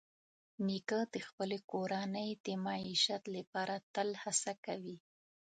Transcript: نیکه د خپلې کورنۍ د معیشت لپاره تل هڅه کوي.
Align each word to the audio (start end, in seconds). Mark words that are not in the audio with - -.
نیکه 0.65 0.99
د 1.13 1.15
خپلې 1.27 1.57
کورنۍ 1.71 2.29
د 2.45 2.47
معیشت 2.65 3.23
لپاره 3.35 3.75
تل 3.93 4.09
هڅه 4.23 4.53
کوي. 4.65 4.97